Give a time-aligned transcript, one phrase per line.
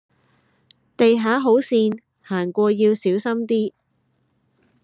[0.97, 3.71] 地下好跣，行過要小心啲